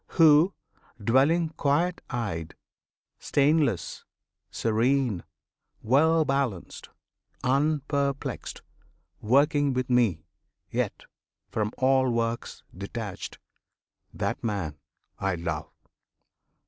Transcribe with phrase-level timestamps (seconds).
[0.17, 0.55] Who,
[0.99, 4.03] dwelling quiet eyed,[FN#25] Stainless,
[4.49, 5.23] serene,
[5.83, 6.89] well balanced,
[7.43, 8.61] unperplexed,
[9.21, 10.25] Working with Me,
[10.71, 11.03] yet
[11.51, 13.37] from all works detached,
[14.11, 14.79] That man
[15.19, 15.69] I love!